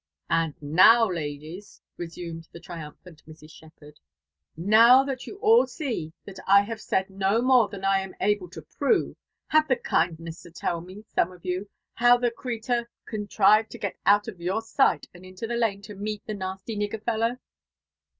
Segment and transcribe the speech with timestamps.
[0.31, 3.47] And now^, ladies," restttoed the iritimphant Mfa.
[3.47, 3.99] Shepherd, ^
[4.35, 8.49] *' now that you all see that I have said no more than I ^th able
[8.49, 9.15] (6 prove,
[9.49, 13.77] have the kindness to tell me, some of you, hoW the cretttf con^ trived to
[13.77, 17.37] get out of y6ur dight and into that lane ia meel the hasty nigger fellow